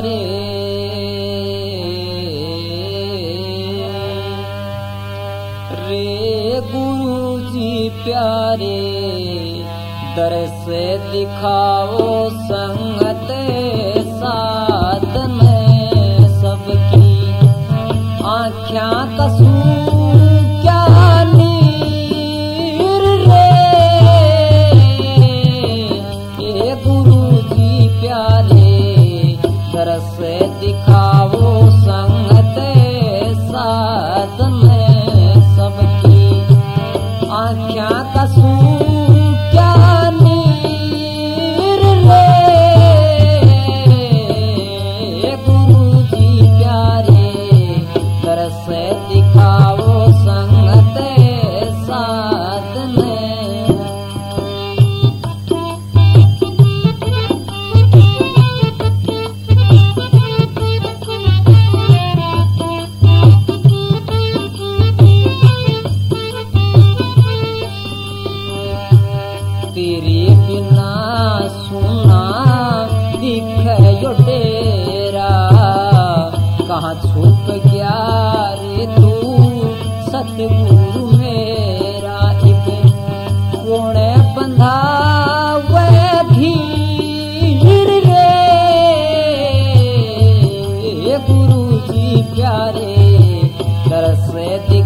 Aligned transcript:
हरे 0.00 0.18
रे 5.80 6.60
गुरुजी 6.70 7.74
प्यारे 8.04 8.78
दर 10.16 10.36
से 10.62 10.84
दिखाओ 11.10 12.08
संगते। 12.46 13.79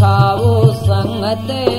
भावो 0.00 0.54
सङ्गते 0.86 1.75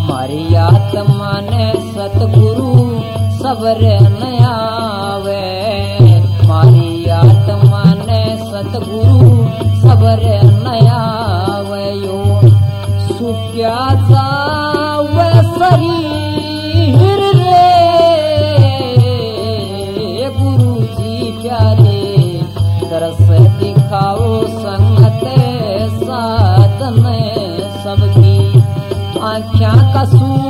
मारी 0.09 0.55
आत्मा 0.55 1.33
ने 1.41 1.67
सतगुरु 1.93 2.73
सबर 3.39 3.83
न 4.13 4.32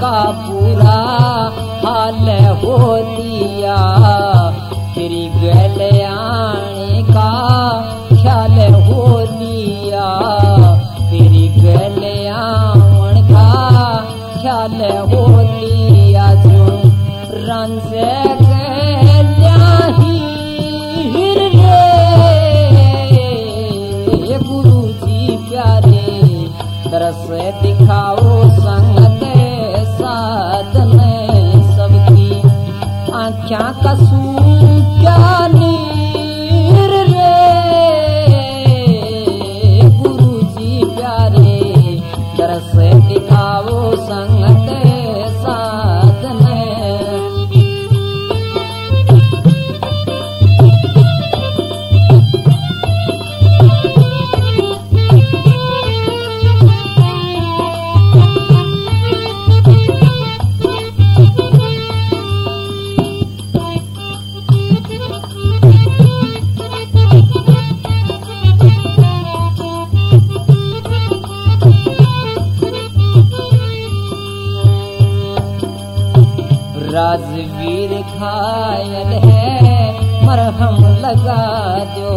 का 0.00 0.18
पूरा 0.40 0.98
हाल 1.84 2.28
हो 2.60 2.76
दिया 3.06 3.76
तेरी 4.94 5.24
गल 5.34 5.80
आने 6.06 7.02
का 7.08 7.30
ख्याल 8.10 8.58
हो 8.86 9.06
दिया 9.32 10.06
तेरी 11.10 11.48
गल 11.56 12.00
का 13.32 13.48
ख्याल 14.40 14.80
हो 15.12 15.26
दिया 15.42 16.32
जो 16.44 16.66
रन 17.48 17.78
से 17.90 18.06
गुरु 24.42 24.80
जी 25.02 25.36
दिखाओ 27.62 28.17
घायल 78.02 79.12
है 79.24 79.90
मरहम 80.26 80.76
लगा 80.96 81.42
दो। 81.84 82.14